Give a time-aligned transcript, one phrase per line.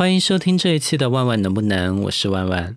[0.00, 2.74] 欢迎收听这一期的《万万能不能》，我是万万。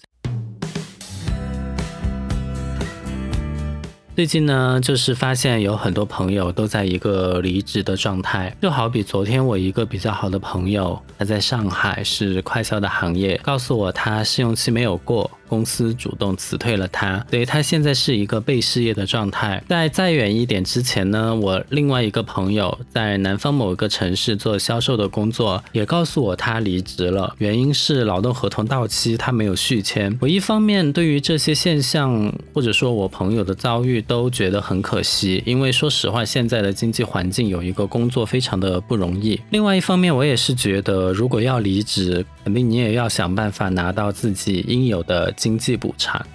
[4.14, 15.32] 最近呢，就是发现有很多朋友都在一个离职的状态，就好比昨天我一个比较好的朋友，他在上海是快销的行业，告诉我他试用期没有过。
[15.54, 19.64] 公司主动辞退了他，所以他现在是一个被失业的状态。
[19.70, 30.18] 在再远一点之前呢，我另外一个朋友在南方某一个城市做销售的工作，也告诉我他离职了，原因是劳动合同到期，他没有续签。
[30.20, 39.40] 我一方面对于这些现象或者说我朋友的遭遇都觉得很可惜，因为说实话，现在的经济环境有一个工作非常的不容易。
[39.52, 45.32] 另外一方面，我也是觉得如果要离职，肯定你也要想办法拿到自己应有的。
[45.34, 46.26] 经济补偿。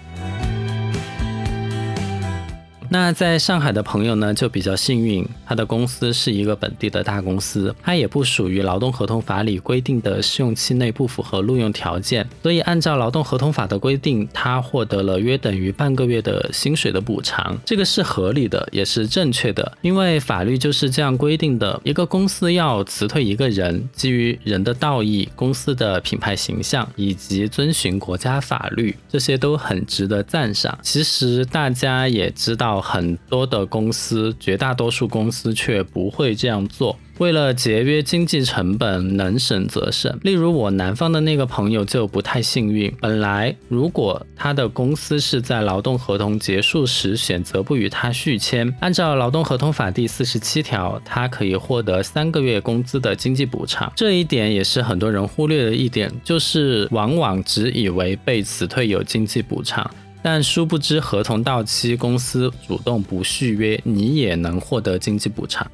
[2.91, 21.79] 那在上海的朋友呢，就比较幸运，他的公司是一个本地的大公司，他也不属于劳动合同法里规定的试用期内不符合录用条件，所以按照劳动合同法的规定，他获得了约等于半个月的薪水的补偿，这个是合理的，也是正确的，因为法律就是这样规定的。
[21.84, 30.79] 一个公司要辞退一个人，基于人的道义、公司的品牌形象以及遵循国家法律，这些都很值得赞赏。
[30.82, 32.77] 其实大家也知道。
[32.80, 36.98] 很多的公司，绝大多数公司却不会这样做。
[37.18, 40.16] 为了节约经济成本，能省则省。
[40.23, 42.95] 例如我南方的那个朋友就不太幸运。
[43.01, 53.93] 本来如果他的公司是在劳动合同结束时选择不与他续签，按照劳动合同法第四十七条，他可以获得三个月工资的经济补偿。
[53.96, 59.90] 这一点也是很多人忽略的一点，就是往往只以为被辞退有经济补偿。
[60.23, 65.71] 但殊不知，合同到期，公司主动不续约，你也能获得经济补偿。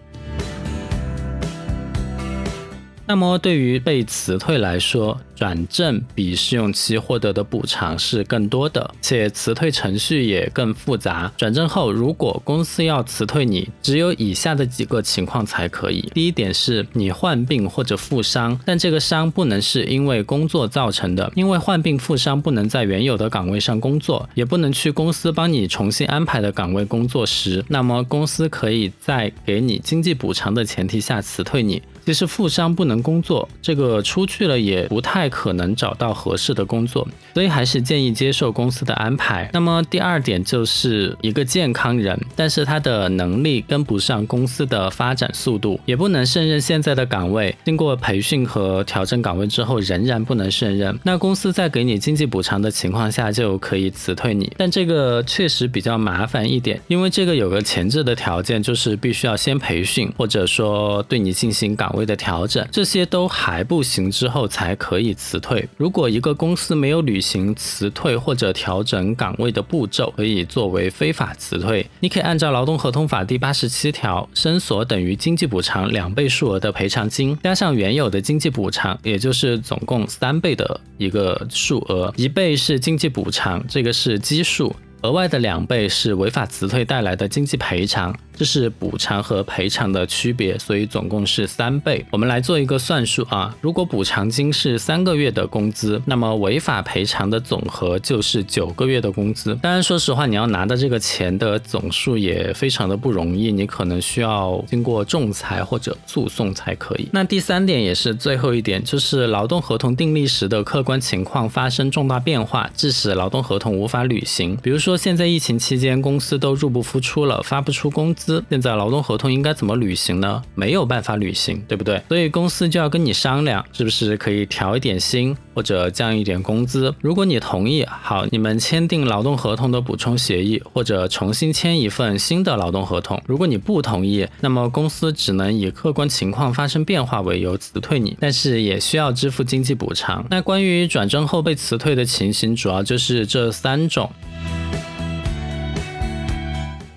[3.06, 11.30] 那么，对于被辞退来说，转正比试用期获得的补偿是更多的，且辞退程序也更复杂。
[11.36, 16.10] 转正后，如果公司要辞退你，只有以下的几个情况才可以。
[16.14, 31.82] 第一点是你患病或者负伤，但这个伤不能是因为工作造成的，因为患病负伤不能在原有的岗位上工作，也不能去公司帮你重新安排的岗位工作时，那么公司可以在给你经济补偿的前提下辞退你。
[32.06, 39.50] 其实负伤不能工作，这个出去了也不太可能找到合适的工作，所以还是建议接受公司的安排。
[39.52, 54.52] 那么第二点就是一个健康人，但是他的能力跟不上公司的发展速度，也不能胜任现在的岗位，经过培训和调整岗位之后仍然不能胜任，那公司在给你经济补偿的情况下就可以辞退你。
[54.56, 61.94] 但这个确实比较麻烦一点，因为这个有个前置的条件，就是必须要先培训，或者说对你进行岗。
[61.94, 65.66] 位的调整，这些都还不行之后才可以辞退。
[65.76, 71.88] 如果一个公司没有履行辞退或者调整岗位的步骤，可以作为非法辞退。
[72.00, 82.12] 你可以按照劳动合同法第八十七条，申索等于经济补偿两倍数额的赔偿金，加上原有的经济补偿，也就是总共三倍的一个数额。
[82.16, 84.74] 一倍是经济补偿，这个是基数。
[85.04, 92.02] 额外的两倍是违法辞退带来的经济赔偿，这是补偿和赔偿的区别，所以总共是三倍。
[92.10, 99.54] 我们来做一个算术啊，如果补偿金是三个月的工资，那么违法赔偿的总和就是九个月的工资。
[99.56, 107.10] 当然，说实话，你要拿到这个钱的总数也非常的不容易，你可能需要经过仲裁或者诉讼才可以。
[107.12, 114.93] 那第三点也是最后一点，就是劳动合同订立时的客观情况发生重大变化，致使劳动合同无法履行，比如说。
[114.96, 118.44] 现在疫情期间，公司都入不敷出了，发不出工资。
[118.50, 120.42] 现在劳动合同应该怎么履行呢？
[120.54, 122.02] 没有办法履行，对不对？
[122.08, 126.94] 所以公司就要跟你商量，是不是可以调一点薪，或者降一点工资。
[127.00, 133.20] 如果你同意，好，你们签订劳动合同的补充协议，或者重新签一份新的劳动合同。
[133.26, 140.24] 如果你不同意，那么公司只能以客观情况发生变化为由辞退你，但是也需要支付经济补偿。
[140.30, 144.10] 那关于转正后被辞退的情形，主要就是这三种。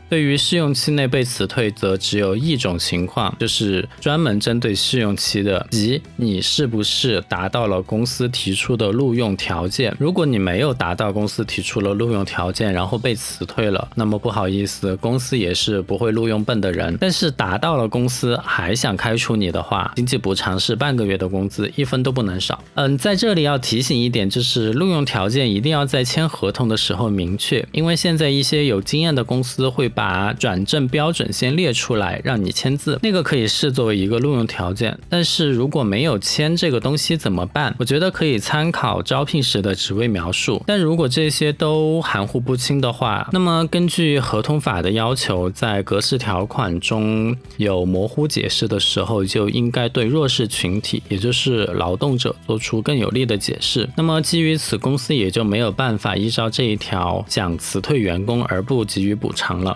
[0.10, 9.94] 对于试用期内被辞退，则只有一种情况，就是专门针对试用期的，即你是不是达到了公司提出的录用条件。
[10.00, 16.98] 如果你没有达到公司提出了录用条件，然后被辞退了，那么不好意思，公司也是不会录用笨的人。
[17.02, 22.64] 但是达到了公司还想开除你的话，经济补偿是半个月的工资，一分都不能少。
[22.76, 29.92] 嗯，在这里要提醒一点，就是录用条件一定要在签合同的时候明确，因为现在一些有经验的公司会。
[29.98, 34.96] 把转正标准先列出来，让你签字，那个可以视作为一个录用条件。
[35.10, 37.76] 但是如果没有签这个东西怎么办？
[37.80, 40.62] 我觉得可以参考招聘时的职位描述。
[40.68, 53.90] 但如果这些都含糊不清的话，那么根据合同法的要求，在格式条款中有模糊解释的时候，就应该对弱势群体，也就是劳动者做出更有力的解释。
[53.96, 59.76] 那么基于此，公司也就没有办法依照这一条讲辞退员工而不给予补偿了。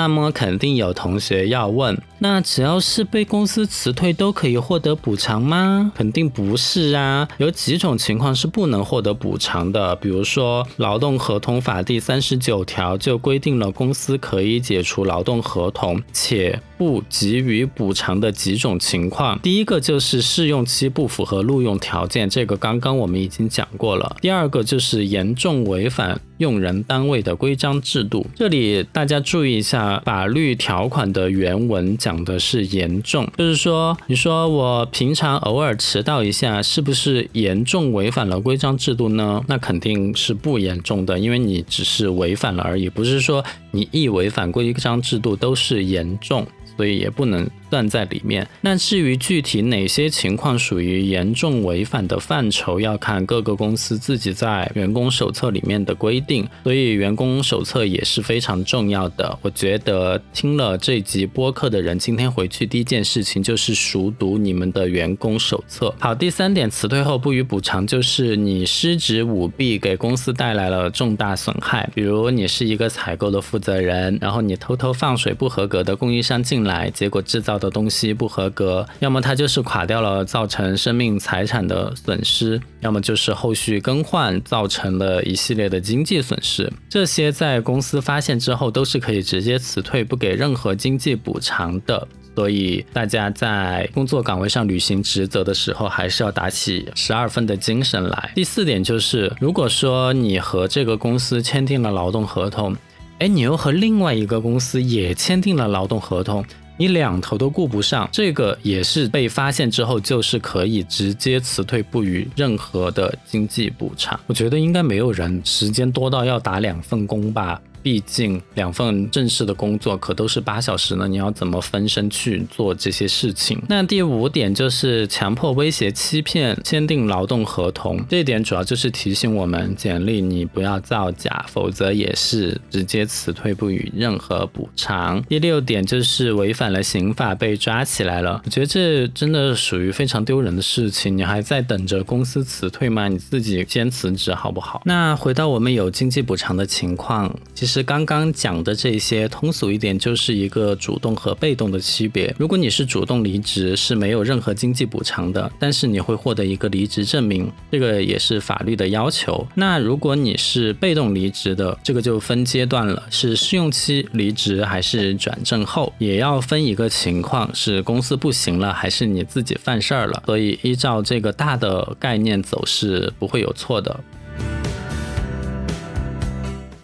[0.00, 5.90] 那么肯定有同学要问，那只要是被公司辞退都可以获得补偿吗？
[5.94, 9.96] 肯定不是啊，有几种情况是不能获得补偿的。
[9.96, 19.38] 比如说，劳动合同法第三十九条就规定了公司可以解除劳动合同，且不给予补偿的几种情况。
[19.40, 24.16] 第一个就是试用期不符合录用条件，这个刚刚我们已经讲过了。
[24.20, 30.02] 第二个就是严重违反用人单位的规章制度，这里大家注意一下。
[30.10, 39.40] 法律条款的原文讲讲的是严重，就是说，你说我平常偶尔迟到一下，是不是严重违反了规章制度呢？
[39.46, 46.44] 那肯定是不严重的，因为你只是违反了而已，不是说你一违反规章制度都是严重。
[46.76, 48.46] 所以也不能算在里面。
[48.60, 56.48] 那至于具体哪些情况属于严重违反的范畴，要看各个公司自己在员工手册里面的规定。
[56.62, 59.38] 所以员工手册也是非常重要的。
[59.42, 65.92] 我觉得听了这集播客的人，今天回去第一件事情就是熟读你们的员工手册。
[65.98, 71.90] 好，第三点，辞退后不予补偿，就是你失职舞弊，给公司带来了重大损害。
[71.94, 76.60] 比如你是一个采购的负责人，然后你偷偷放水不合格的供应商进。
[76.60, 86.72] 来，结果制造的东西不合格，要么它就是垮掉了，造成生命财产的损失；要么就是后续更换，造成了一系列的经济损失。
[86.88, 92.08] 这些在公司发现之后，都是可以直接辞退，不给任何经济补偿的。
[92.36, 98.30] 所以大家在工作岗位上履行职责的时候，还是要打起十二分的精神来。
[98.34, 102.74] 第四点就是，如果说你和这个公司签订了劳动合同，
[103.18, 106.42] 哎，你又和另外一个公司也签订了劳动合同。
[106.80, 114.18] 你两头都顾不上，这个也是被发现之后，就是可以直接辞退，不予任何的经济补偿。
[114.26, 117.60] 我觉得应该没有人时间多到要打两份工吧。
[117.82, 123.58] 毕竟两份正式的工作可都是八小时呢，你要怎么分身去做这些事情？
[123.68, 135.22] 那第五点就是强迫、威胁、欺骗签订劳动合同，这一点主要就是提醒我们，简历你不要造假，否则也是直接辞退，不予任何补偿。
[135.22, 143.08] 第六点就是违反了刑法被抓起来了，我觉得这真的属于非常丢人的事情，你还在等着公司辞退吗？
[143.08, 144.82] 你自己先辞职好不好？
[144.84, 147.69] 那回到我们有经济补偿的情况，其实。
[147.70, 152.34] 其实刚刚讲的这些，通俗一点就是一个主动和被动的区别。
[152.36, 159.46] 如果你是主动离职，是没有任何经济补偿的，但是你会获得一个离职证明，这个也是法律的要求。
[159.54, 170.20] 那如果你是被动离职的，这个就分阶段了，是试用期离职还是转正后，也要分一个情况，是公司不行了还是你自己犯事儿了。
[170.26, 174.00] 所以依照这个大的概念走是不会有错的。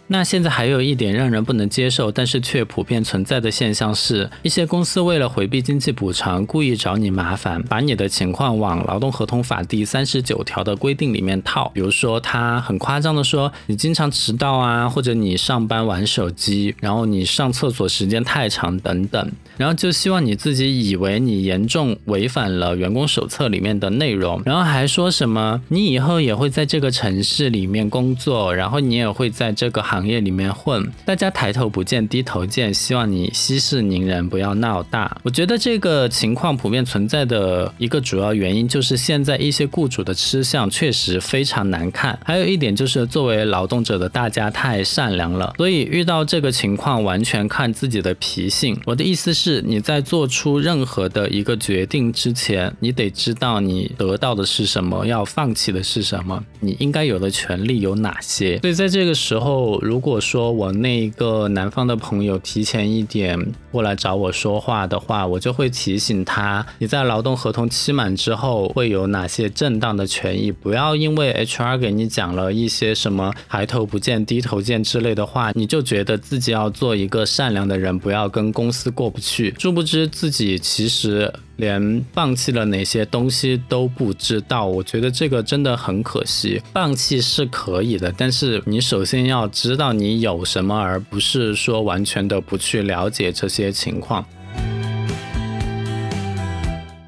[0.09, 11.69] 那现在还有一点让人不能接受，但是却普遍存在的现象是，一些公司为了回避经济补偿，故意找你麻烦，把你的情况往劳动合同法第三十九条的规定里面套。
[11.73, 29.96] 比如说，他很夸张的说，你经常迟到啊，或者你上班玩手机，然后你上厕所时间太长等等，然后就希望你自己以为你严重违反了员工手册里面的内容，然后还说什么你以后也会在这个城市里面工作，然后你也会在这个行。
[29.97, 35.17] 行业里面混，大家抬头不见低头见，希望你息事宁人，不要闹大。
[35.23, 42.19] 我觉得这个情况普遍存在的一个主要原因，就是现在一些雇主的吃相确实非常难看。
[42.23, 48.79] 还有一点就是，作为劳动者的大家太善良了，所以遇到这个情况完全看自己的脾性。
[48.85, 58.59] 我的意思是，你在做出任何的一个决定之前，你得知道你得到的是什么，要放弃的是什么，你应该有的权利有哪些。
[58.59, 59.79] 所以在这个时候。
[59.87, 63.39] 如果说我那一个南方的朋友提前一点
[63.71, 81.33] 过来找我说话的话，我就会提醒他，你在劳动合同期满之后会有哪些正当的权益，不要因为 HR 给你讲了一些什么抬头不见低头见之类的话，你就觉得自己要做一个善良的人，不要跟公司过不去，殊不知自己其实。
[81.57, 84.65] 连放弃了哪些东西都不知道。
[84.65, 86.61] 我觉得这个真的很可惜。
[86.73, 94.25] 放弃是可以的，但是你首先要知道你有什么，而不是说完全的不去了解这些情况。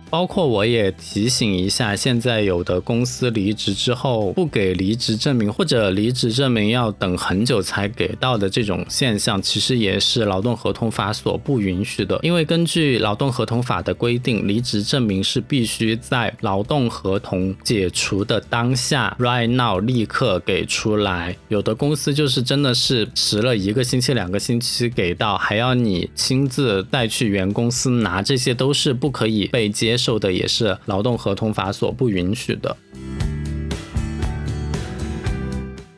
[0.09, 12.19] 包括我也提醒一下，现在有的公司离职之后不给离职证明，或者离职证明要等很久才给到的这种现象，其实也是劳动合同法所不允许的。
[12.23, 21.35] 因为根据劳动合同法的规定，离职证明是必须在劳动合同解除的当下，right now 立刻给出来。
[21.49, 29.98] 有的公司就是真的是迟了一个星期、两个星期给到，还要你亲自再去原公司拿，这些都是不可以被接。
[29.99, 32.77] 受的也是劳动合同法所不允许的，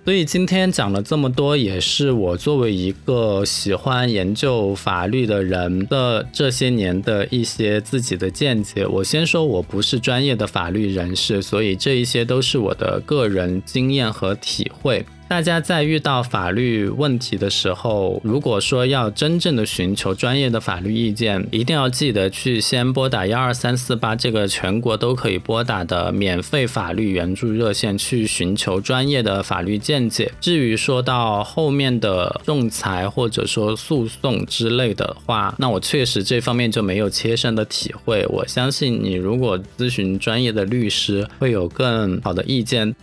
[0.03, 8.85] 所以今天讲了这么多，也是我作为一个喜欢研究法律的人的这些年的一些自己的见解。
[8.87, 15.05] 我先说，我不是专业的法律人士，所以这一些都是我的个人经验和体会。
[15.31, 30.29] 大家在遇到法律问题的时候，如果说要真正的寻求专业的法律意见，一定要记得去先拨打幺二三四八这个全国都可以拨打的免费法律援助热线，去寻求专业的法律见解。
[30.41, 38.25] 至于说到后面的仲裁或者说诉讼之类的话，那我确实这方面就没有切身的体会。
[38.27, 42.93] 我相信你如果咨询专业的律师，会有更好的意见。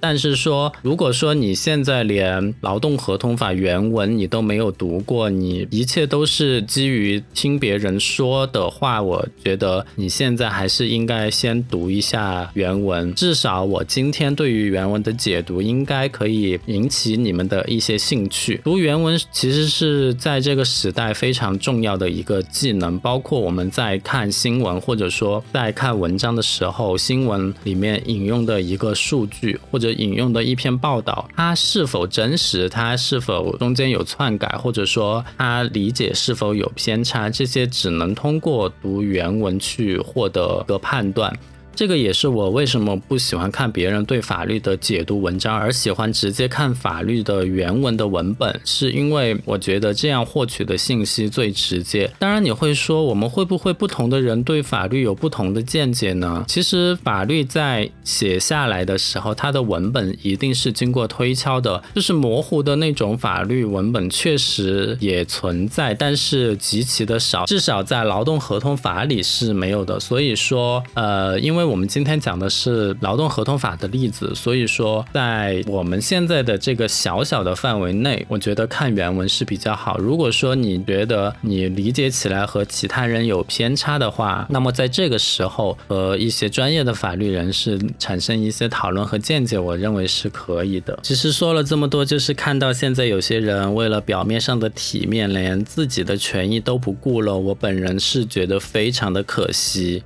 [0.00, 13.12] 但是说，如果说你现在连劳动合同法原文你都没有读过，你一切都是基于听别人说的话，我觉得你现在还是应该先读一下原文。
[13.14, 18.60] 至少我今天对于原文的解读，应该可以引起你们的一些兴趣。
[18.62, 29.87] 读原文其实是在这个时代非常重要的一个技能，包括我们在看新闻或者说在看文章的时候，新闻里面引用的一个数据或者。
[29.92, 32.68] 引用的一篇报道，它是否真实？
[32.68, 37.28] 它是否中间有篡改，或者说它理解是否有偏差？
[37.30, 41.32] 这些只能通过读原文去获得一个判断。
[41.78, 52.10] 这个也是我为什么不喜欢看别人对法律的解读文章，而喜欢直接看法律的原文的文本，是因为我觉得这样获取的信息最直接。
[52.18, 56.44] 当然，你会说我们会不会不同的人对法律有不同的见解呢？
[56.48, 70.00] 其实法律在写下来的时候，它的文本一定是经过推敲的，就是模糊的那种法律文本确实也存在，但是极其的少，至少在劳动合同法里是没有的。
[70.00, 79.98] 所以说，呃，因为我们今天讲的是劳动合同法的例子，所以说在我们现在的这个小小的范围内，我觉得看原文是比较好。
[79.98, 90.98] 如果说你觉得你理解起来和其他人有偏差的话，那么在这个时候和一些专业的法律人士产生一些讨论和见解，我认为是可以的。
[91.02, 97.36] 其实说了这么多，就是看到现在有些人为了表面上的体面，连自己的权益都不顾了。
[97.36, 100.02] 我本人是觉得非常的可惜。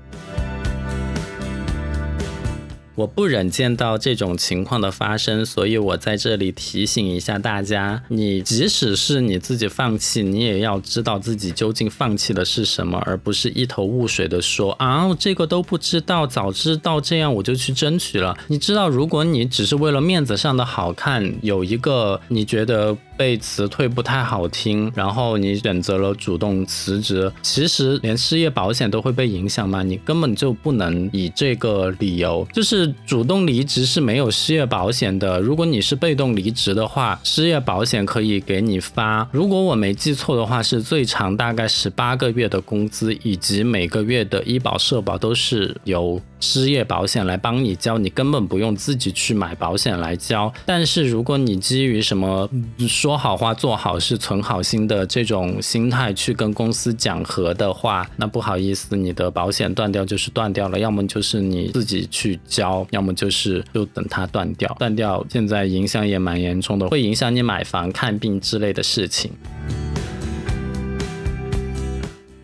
[2.95, 18.37] 我不忍见到这种情况的发生，所以我在这里提醒一下大家：你即使是你自己放弃，你也要知道自己究竟放弃的是什么，而不是一头雾水的说啊，这个都不知道，早知道这样我就去争取了。
[18.49, 22.97] 你知道，如果你只是为了面子上的好看，有一个你觉得。
[23.23, 29.81] 被辞退不太好听，然后你选择了主动辞职，其实连失业保险都会被影响吗？
[29.85, 35.41] 你根本就不能以这个理由，就是主动离职是没有失业保险的。
[35.41, 39.29] 如果你是被动离职的话，失业保险可以给你发。
[39.31, 46.21] 如果我没记错的话，是最长大概十八个月的工资，以及每个月的医保社保都是由。
[46.43, 50.53] 失业保险来帮你交，你根本不用自己去买保险来交。
[50.67, 52.51] 但是如果你基于什么
[52.89, 64.75] 说好话、做好事、存好心的这种心态去跟公司讲和的话，那不好意思，你的保险断掉就是断掉了，要么就是你自己去交，要么就是就等它断掉。
[64.81, 69.31] 断掉现在影响也蛮严重的，会影响你买房、看病之类的事情。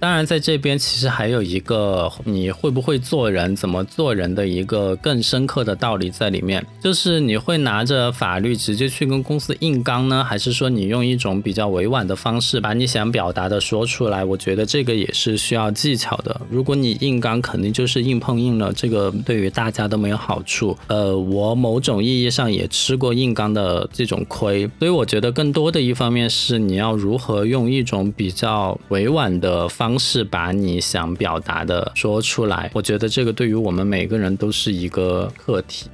[0.00, 14.25] 当然，在这边其实还有一个你会不会做人、怎么做人的一个更深刻的道理在里面，就是你会拿着法律直接去跟公司硬刚呢，还是说你用一种比较委婉的方式把你想表达的说出来？
[14.25, 16.40] 我觉得这个也是需要技巧的。
[16.49, 20.78] 如果你硬刚，肯定就是硬碰硬了，这个对于大家都没有好处。
[20.87, 29.88] 呃，我某种意义上也吃过硬刚的这种亏，所以我觉得更多的一方面是你要如何用一种比较委婉的方。
[29.88, 32.71] 方式把你想表达的说出来。
[32.75, 35.88] 我觉得这个对于我们每个人都是一个课题。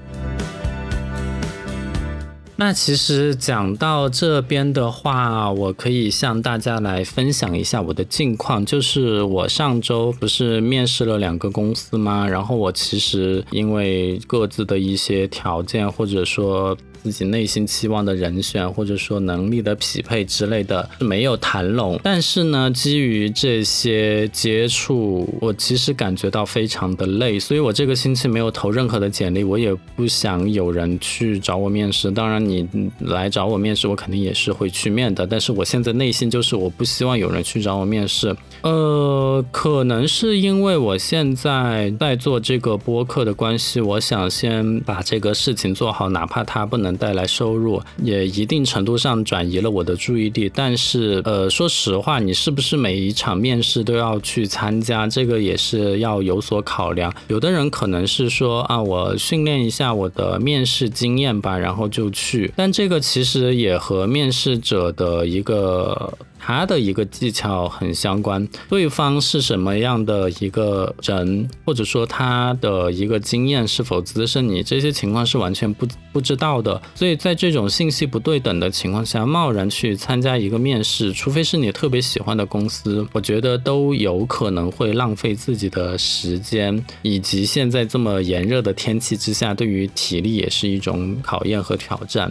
[2.57, 8.67] 那其实讲到这边的话，我可以向大家来分享一下我的近况。
[8.67, 12.27] 就是我上周不是面试了两个公司吗？
[12.27, 16.77] 然后我其实因为各自的一些条件，或者说。
[17.05, 22.01] 自己内心期望的人选，或者说能力的匹配之类的，没有谈拢。
[22.03, 32.11] 但是呢，基于这些接触，我其实感觉到非常的累，所以我这个星期没有投任何的简历，我也不想有人去找我面试。
[32.11, 32.67] 当然，你
[33.01, 35.27] 来找我面试，我肯定也是会去面的。
[35.27, 38.35] 但是我现在内心就是我不希望有人去找我面试。
[38.63, 46.94] 呃，可能是因为我现在在做这个播客的关系，我想先把这个事情做好，哪怕它不能。
[46.97, 50.51] 带来收入，也一定程度上转移了我的注意力。
[50.55, 55.07] 但是，呃，说实话，你是不是每一场面试都要去参加？
[55.07, 57.13] 这个也是要有所考量。
[57.29, 62.53] 有的人可能是说啊，我训练一下我的面试经验吧，然后就去。
[62.57, 66.13] 但这个其实也和面试者的一个。
[66.47, 76.83] 他的一个技巧很相关，对方是什么样的一个人，或者说他的一个经验是否资深，你这些情况是完全不不知道的。
[76.95, 92.31] 所以在这种信息不对等的情况下，贸然去参加一个面试，除非是你特别喜欢的公司，我觉得都有可能会浪费自己的时间，以及现在这么炎热的天气之下，对于体力也是一种考验和挑战。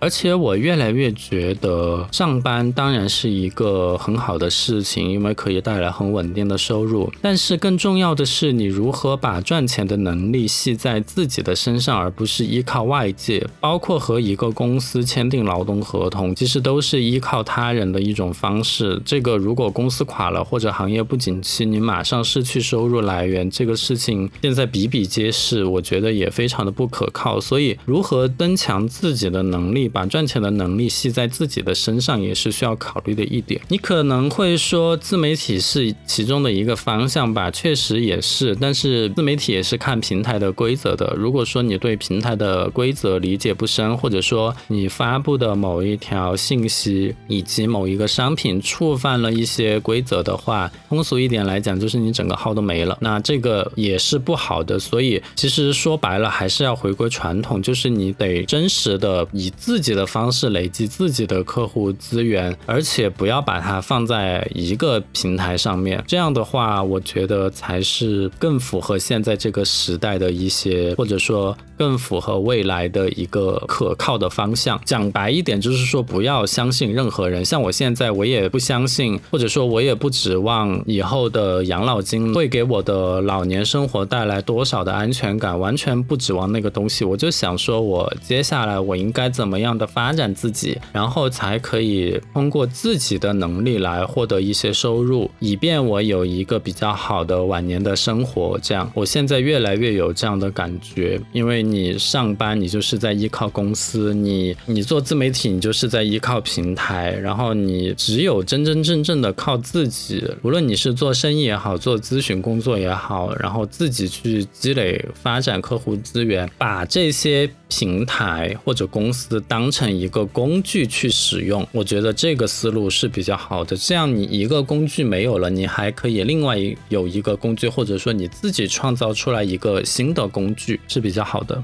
[0.00, 7.12] 而且我越来越觉得上班当然是一个很好的事情，因为可以带来很稳定的收入。
[7.20, 13.44] 但是更重要的是，你如何把赚钱的能力系在自己的身上，而不是依靠外界。
[13.60, 19.02] 包括和一个公司签订劳动合同，其实都是依靠他人的一种方式。
[19.04, 25.64] 这个如果公司垮了或者行业不景气，你马上失去收入来源，这个事情现在比比皆是。
[25.64, 27.40] 我觉得也非常的不可靠。
[27.40, 29.87] 所以，如何增强自己的能力？
[29.88, 33.60] 把赚钱的能力系在自己的身上，也是需要考虑的一点。
[33.68, 38.56] 你可能会说，自媒体是其中的一个方向吧，确实也是。
[38.60, 41.14] 但是自媒体也是看平台的规则的。
[41.16, 52.96] 如果说你对平台的规则理解不深，或者说你发布的某一条信息以及某一个商品触犯了一些规则的话，通俗一点来讲，就是你整个号都没了。
[53.00, 54.78] 那这个也是不好的。
[54.78, 66.02] 所以其实说白了，还是要回归传统，就是你得真实的以自自己的方式累积自己的客户资源，而且不要把它放在一个平台上面。
[66.04, 74.78] 这样的话，我觉得才是更符合现在这个时代的一些，或者说更符合未来的一个可靠的方向。
[74.84, 77.44] 讲白一点，就是说不要相信任何人。
[77.44, 87.04] 像我现在，我也不相信，或者说我也不指望以后的养老金会给我的老年生活带来多少的安全感，完全不指望那个东西。
[87.04, 89.68] 我就想说，我接下来我应该怎么样？
[89.78, 98.58] 的发展自己，然后才可以通过自己的能力来获得一些收入，以便我有一个比较好的晚年的生活。
[98.60, 107.12] 这样，我现在越来越有这样的感觉，因为你上班，你就是在依靠公司；你你做自媒体，你就是在依靠平台。
[107.12, 119.68] 然后你只有真真正正的靠自己，无论你是做生意也好，做咨询工作也好，然后自己去积累、发展客户资源，把这些平台或者公司当。
[119.70, 123.76] 成一个工具去使用，我觉得这个思路是比较好的。
[123.76, 126.56] 这样你一个工具没有了，你还可以另外
[126.88, 131.62] 有一个工具，或者说你自己创造出来一个新的工具是比较好的。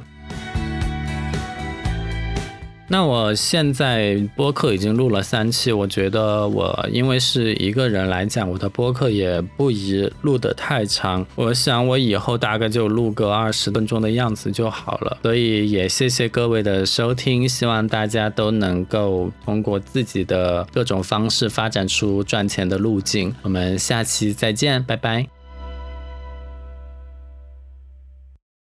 [2.95, 11.27] 那我现在播客已经录了三期，我觉得我因为是一个人来讲，我的播客也不宜录得太长。
[11.35, 15.19] 我想我以后大概就录个二十分钟的样子就好了。
[15.25, 23.35] 所以也谢谢各位的收听，希望大家都能够通过自己的各种方式发展出赚钱的路径。
[23.43, 25.34] 我们下期再见，拜拜。